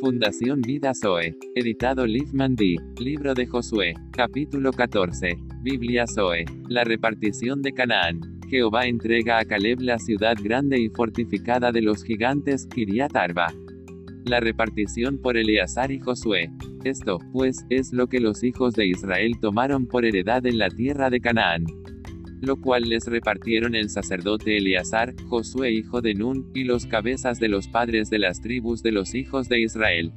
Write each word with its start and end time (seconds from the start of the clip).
Fundación 0.00 0.60
Vida 0.60 0.92
Zoe. 0.94 1.34
Editado 1.56 2.06
Liefman 2.06 2.54
D. 2.54 2.76
Libro 3.00 3.34
de 3.34 3.46
Josué. 3.46 3.94
Capítulo 4.12 4.72
14. 4.72 5.36
Biblia 5.62 6.06
Zoe. 6.06 6.44
La 6.68 6.84
repartición 6.84 7.62
de 7.62 7.72
Canaán. 7.72 8.20
Jehová 8.48 8.86
entrega 8.86 9.38
a 9.38 9.44
Caleb 9.44 9.80
la 9.80 9.98
ciudad 9.98 10.36
grande 10.40 10.78
y 10.78 10.88
fortificada 10.88 11.72
de 11.72 11.82
los 11.82 12.04
gigantes, 12.04 12.66
Kiriat 12.66 13.16
Arba. 13.16 13.52
La 14.24 14.38
repartición 14.38 15.18
por 15.18 15.36
Eleazar 15.36 15.90
y 15.90 15.98
Josué. 15.98 16.48
Esto, 16.84 17.18
pues, 17.32 17.66
es 17.68 17.92
lo 17.92 18.06
que 18.06 18.20
los 18.20 18.44
hijos 18.44 18.74
de 18.74 18.86
Israel 18.86 19.32
tomaron 19.40 19.88
por 19.88 20.04
heredad 20.04 20.46
en 20.46 20.58
la 20.58 20.68
tierra 20.68 21.10
de 21.10 21.20
Canaán 21.20 21.64
lo 22.40 22.60
cual 22.60 22.84
les 22.88 23.06
repartieron 23.06 23.74
el 23.74 23.90
sacerdote 23.90 24.56
Eleazar, 24.56 25.14
Josué 25.28 25.72
hijo 25.72 26.00
de 26.00 26.14
Nun, 26.14 26.50
y 26.54 26.64
los 26.64 26.86
cabezas 26.86 27.38
de 27.40 27.48
los 27.48 27.68
padres 27.68 28.10
de 28.10 28.18
las 28.18 28.40
tribus 28.40 28.82
de 28.82 28.92
los 28.92 29.14
hijos 29.14 29.48
de 29.48 29.60
Israel. 29.60 30.12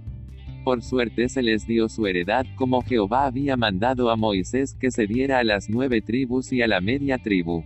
Por 0.64 0.84
suerte 0.84 1.28
se 1.30 1.42
les 1.42 1.66
dio 1.66 1.90
su 1.90 2.06
heredad, 2.06 2.46
como 2.56 2.84
Jehová 2.84 3.26
había 3.26 3.58
mandado 3.58 4.12
a 4.12 4.16
Moisés 4.16 4.76
que 4.80 4.92
se 4.92 5.08
diera 5.08 5.40
a 5.40 5.44
las 5.44 5.70
nueve 5.70 6.02
tribus 6.02 6.54
y 6.54 6.62
a 6.62 6.68
la 6.68 6.82
media 6.82 7.18
tribu. 7.18 7.64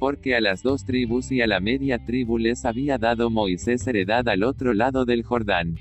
Porque 0.00 0.34
a 0.34 0.40
las 0.40 0.62
dos 0.62 0.84
tribus 0.84 1.30
y 1.30 1.40
a 1.40 1.46
la 1.46 1.60
media 1.60 2.04
tribu 2.04 2.38
les 2.38 2.64
había 2.64 2.98
dado 2.98 3.30
Moisés 3.30 3.86
heredad 3.86 4.28
al 4.28 4.42
otro 4.42 4.74
lado 4.74 5.04
del 5.04 5.22
Jordán. 5.22 5.76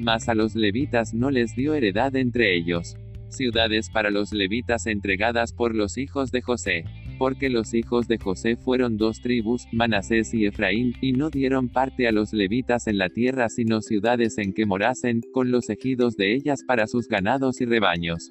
Mas 0.00 0.28
a 0.28 0.34
los 0.34 0.54
levitas 0.54 1.12
no 1.12 1.30
les 1.30 1.54
dio 1.54 1.74
heredad 1.74 2.16
entre 2.16 2.56
ellos. 2.56 2.96
Ciudades 3.28 3.90
para 3.90 4.10
los 4.10 4.32
levitas 4.32 4.86
entregadas 4.86 5.52
por 5.52 5.74
los 5.74 5.98
hijos 5.98 6.32
de 6.32 6.40
José 6.40 6.84
porque 7.18 7.50
los 7.50 7.74
hijos 7.74 8.08
de 8.08 8.18
José 8.18 8.56
fueron 8.56 8.96
dos 8.96 9.20
tribus, 9.20 9.66
Manasés 9.72 10.32
y 10.34 10.46
Efraín, 10.46 10.94
y 11.00 11.12
no 11.12 11.30
dieron 11.30 11.68
parte 11.68 12.08
a 12.08 12.12
los 12.12 12.32
levitas 12.32 12.86
en 12.86 12.98
la 12.98 13.08
tierra 13.08 13.48
sino 13.48 13.80
ciudades 13.80 14.38
en 14.38 14.52
que 14.52 14.66
morasen, 14.66 15.20
con 15.32 15.50
los 15.50 15.68
ejidos 15.70 16.16
de 16.16 16.34
ellas 16.34 16.60
para 16.66 16.86
sus 16.86 17.08
ganados 17.08 17.60
y 17.60 17.64
rebaños. 17.64 18.30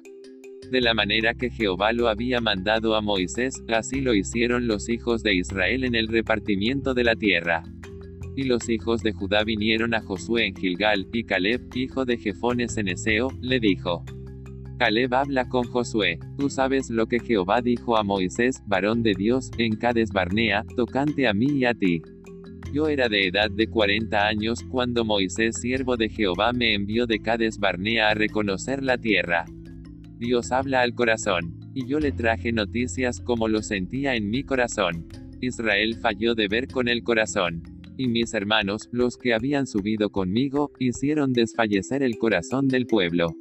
De 0.70 0.80
la 0.80 0.94
manera 0.94 1.34
que 1.34 1.50
Jehová 1.50 1.92
lo 1.92 2.08
había 2.08 2.40
mandado 2.40 2.96
a 2.96 3.00
Moisés, 3.00 3.62
así 3.68 4.00
lo 4.00 4.14
hicieron 4.14 4.66
los 4.66 4.88
hijos 4.88 5.22
de 5.22 5.34
Israel 5.34 5.84
en 5.84 5.94
el 5.94 6.08
repartimiento 6.08 6.92
de 6.92 7.04
la 7.04 7.14
tierra. 7.14 7.62
Y 8.34 8.44
los 8.44 8.68
hijos 8.68 9.02
de 9.02 9.12
Judá 9.12 9.44
vinieron 9.44 9.94
a 9.94 10.00
Josué 10.00 10.46
en 10.46 10.56
Gilgal, 10.56 11.06
y 11.12 11.24
Caleb, 11.24 11.68
hijo 11.74 12.04
de 12.04 12.18
Jefones 12.18 12.76
en 12.78 12.88
Eseo, 12.88 13.28
le 13.40 13.60
dijo, 13.60 14.04
Caleb 14.78 15.14
habla 15.14 15.48
con 15.48 15.64
Josué. 15.64 16.18
Tú 16.36 16.50
sabes 16.50 16.90
lo 16.90 17.06
que 17.06 17.18
Jehová 17.18 17.62
dijo 17.62 17.96
a 17.96 18.02
Moisés, 18.02 18.62
varón 18.66 19.02
de 19.02 19.14
Dios, 19.14 19.50
en 19.56 19.76
Cades 19.76 20.10
Barnea, 20.10 20.64
tocante 20.76 21.26
a 21.26 21.32
mí 21.32 21.46
y 21.46 21.64
a 21.64 21.72
ti. 21.72 22.02
Yo 22.74 22.88
era 22.88 23.08
de 23.08 23.28
edad 23.28 23.50
de 23.50 23.68
40 23.68 24.26
años 24.26 24.62
cuando 24.70 25.02
Moisés, 25.02 25.60
siervo 25.60 25.96
de 25.96 26.10
Jehová, 26.10 26.52
me 26.52 26.74
envió 26.74 27.06
de 27.06 27.20
Cades 27.20 27.58
Barnea 27.58 28.10
a 28.10 28.14
reconocer 28.14 28.82
la 28.82 28.98
tierra. 28.98 29.46
Dios 30.18 30.52
habla 30.52 30.82
al 30.82 30.94
corazón. 30.94 31.58
Y 31.74 31.86
yo 31.86 31.98
le 31.98 32.12
traje 32.12 32.52
noticias 32.52 33.20
como 33.20 33.48
lo 33.48 33.62
sentía 33.62 34.14
en 34.14 34.30
mi 34.30 34.44
corazón. 34.44 35.06
Israel 35.40 35.96
falló 36.00 36.34
de 36.34 36.48
ver 36.48 36.68
con 36.68 36.88
el 36.88 37.02
corazón. 37.02 37.62
Y 37.98 38.08
mis 38.08 38.34
hermanos, 38.34 38.88
los 38.92 39.16
que 39.16 39.32
habían 39.32 39.66
subido 39.66 40.10
conmigo, 40.10 40.70
hicieron 40.78 41.32
desfallecer 41.32 42.02
el 42.02 42.18
corazón 42.18 42.68
del 42.68 42.86
pueblo. 42.86 43.34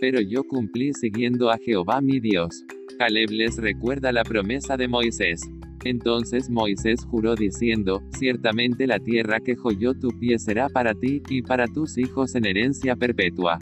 Pero 0.00 0.20
yo 0.20 0.44
cumplí 0.44 0.92
siguiendo 0.92 1.50
a 1.50 1.58
Jehová 1.58 2.00
mi 2.00 2.20
Dios. 2.20 2.64
Caleb 2.98 3.30
les 3.30 3.56
recuerda 3.56 4.12
la 4.12 4.24
promesa 4.24 4.76
de 4.76 4.88
Moisés. 4.88 5.40
Entonces 5.84 6.50
Moisés 6.50 7.04
juró 7.04 7.34
diciendo, 7.34 8.02
ciertamente 8.10 8.86
la 8.86 8.98
tierra 8.98 9.40
que 9.40 9.54
joyó 9.54 9.94
tu 9.94 10.08
pie 10.18 10.38
será 10.38 10.68
para 10.68 10.94
ti, 10.94 11.22
y 11.28 11.42
para 11.42 11.66
tus 11.66 11.96
hijos 11.96 12.34
en 12.34 12.46
herencia 12.46 12.96
perpetua. 12.96 13.58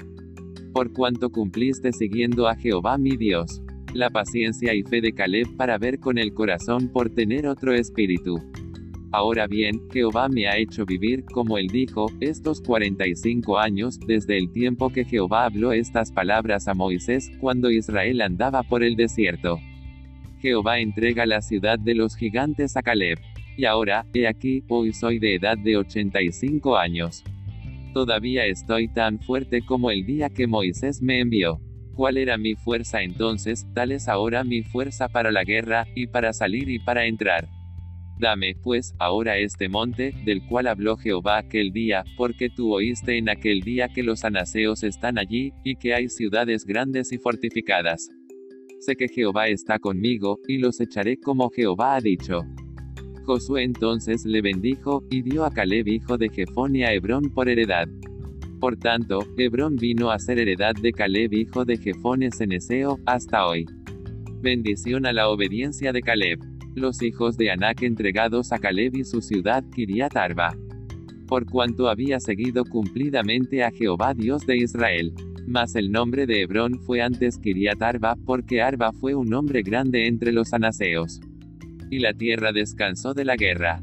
Por 0.72 0.92
cuanto 0.92 1.30
cumpliste 1.30 1.92
siguiendo 1.92 2.48
a 2.48 2.56
Jehová 2.56 2.98
mi 2.98 3.16
Dios. 3.16 3.62
La 3.92 4.10
paciencia 4.10 4.74
y 4.74 4.82
fe 4.82 5.00
de 5.00 5.12
Caleb 5.12 5.56
para 5.56 5.78
ver 5.78 6.00
con 6.00 6.18
el 6.18 6.34
corazón 6.34 6.88
por 6.88 7.10
tener 7.10 7.46
otro 7.46 7.74
espíritu. 7.74 8.40
Ahora 9.14 9.46
bien, 9.46 9.80
Jehová 9.92 10.28
me 10.28 10.48
ha 10.48 10.58
hecho 10.58 10.84
vivir, 10.84 11.24
como 11.24 11.56
él 11.56 11.68
dijo, 11.68 12.06
estos 12.18 12.60
45 12.60 13.60
años, 13.60 14.00
desde 14.00 14.36
el 14.36 14.50
tiempo 14.50 14.90
que 14.90 15.04
Jehová 15.04 15.44
habló 15.44 15.72
estas 15.72 16.10
palabras 16.10 16.66
a 16.66 16.74
Moisés, 16.74 17.30
cuando 17.38 17.70
Israel 17.70 18.22
andaba 18.22 18.64
por 18.64 18.82
el 18.82 18.96
desierto. 18.96 19.60
Jehová 20.40 20.80
entrega 20.80 21.26
la 21.26 21.42
ciudad 21.42 21.78
de 21.78 21.94
los 21.94 22.16
gigantes 22.16 22.76
a 22.76 22.82
Caleb. 22.82 23.20
Y 23.56 23.66
ahora, 23.66 24.04
he 24.14 24.26
aquí, 24.26 24.64
hoy 24.68 24.92
soy 24.92 25.20
de 25.20 25.36
edad 25.36 25.58
de 25.58 25.76
85 25.76 26.76
años. 26.76 27.22
Todavía 27.92 28.46
estoy 28.46 28.88
tan 28.88 29.20
fuerte 29.20 29.64
como 29.64 29.92
el 29.92 30.04
día 30.04 30.28
que 30.28 30.48
Moisés 30.48 31.00
me 31.00 31.20
envió. 31.20 31.60
¿Cuál 31.94 32.16
era 32.16 32.36
mi 32.36 32.56
fuerza 32.56 33.04
entonces? 33.04 33.64
Tal 33.74 33.92
es 33.92 34.08
ahora 34.08 34.42
mi 34.42 34.64
fuerza 34.64 35.08
para 35.08 35.30
la 35.30 35.44
guerra, 35.44 35.86
y 35.94 36.08
para 36.08 36.32
salir 36.32 36.68
y 36.68 36.80
para 36.80 37.06
entrar. 37.06 37.48
Dame, 38.24 38.56
pues, 38.62 38.94
ahora 38.98 39.36
este 39.36 39.68
monte, 39.68 40.14
del 40.24 40.40
cual 40.46 40.66
habló 40.66 40.96
Jehová 40.96 41.36
aquel 41.36 41.72
día, 41.72 42.04
porque 42.16 42.48
tú 42.48 42.72
oíste 42.72 43.18
en 43.18 43.28
aquel 43.28 43.60
día 43.60 43.90
que 43.90 44.02
los 44.02 44.24
anaseos 44.24 44.82
están 44.82 45.18
allí, 45.18 45.52
y 45.62 45.76
que 45.76 45.92
hay 45.92 46.08
ciudades 46.08 46.64
grandes 46.64 47.12
y 47.12 47.18
fortificadas. 47.18 48.08
Sé 48.80 48.96
que 48.96 49.08
Jehová 49.08 49.48
está 49.48 49.78
conmigo, 49.78 50.38
y 50.48 50.56
los 50.56 50.80
echaré 50.80 51.18
como 51.18 51.50
Jehová 51.50 51.96
ha 51.96 52.00
dicho. 52.00 52.40
Josué 53.26 53.64
entonces 53.64 54.24
le 54.24 54.40
bendijo, 54.40 55.04
y 55.10 55.20
dio 55.20 55.44
a 55.44 55.50
Caleb 55.50 55.86
hijo 55.88 56.16
de 56.16 56.30
Jefonia 56.30 56.88
a 56.88 56.94
Hebrón 56.94 57.24
por 57.28 57.50
heredad. 57.50 57.88
Por 58.58 58.78
tanto, 58.78 59.18
Hebrón 59.36 59.76
vino 59.76 60.10
a 60.10 60.18
ser 60.18 60.38
heredad 60.38 60.74
de 60.80 60.92
Caleb 60.94 61.34
hijo 61.34 61.66
de 61.66 61.76
Jefones 61.76 62.40
en 62.40 62.52
Eseo, 62.52 62.98
hasta 63.04 63.46
hoy. 63.46 63.66
Bendición 64.40 65.04
a 65.04 65.12
la 65.12 65.28
obediencia 65.28 65.92
de 65.92 66.00
Caleb 66.00 66.53
los 66.74 67.02
hijos 67.02 67.36
de 67.36 67.50
Anac 67.50 67.82
entregados 67.82 68.52
a 68.52 68.58
Caleb 68.58 68.96
y 68.96 69.04
su 69.04 69.20
ciudad 69.20 69.64
Kiriat 69.74 70.16
Arba. 70.16 70.56
Por 71.26 71.46
cuanto 71.46 71.88
había 71.88 72.20
seguido 72.20 72.64
cumplidamente 72.64 73.64
a 73.64 73.70
Jehová 73.70 74.14
Dios 74.14 74.46
de 74.46 74.58
Israel. 74.58 75.14
Mas 75.46 75.74
el 75.74 75.90
nombre 75.90 76.26
de 76.26 76.42
Hebrón 76.42 76.80
fue 76.80 77.02
antes 77.02 77.38
Kiriat 77.38 77.82
Arba, 77.82 78.16
porque 78.24 78.62
Arba 78.62 78.92
fue 78.92 79.14
un 79.14 79.32
hombre 79.34 79.62
grande 79.62 80.06
entre 80.06 80.32
los 80.32 80.52
anaseos. 80.52 81.20
Y 81.90 81.98
la 81.98 82.14
tierra 82.14 82.52
descansó 82.52 83.14
de 83.14 83.24
la 83.24 83.36
guerra. 83.36 83.82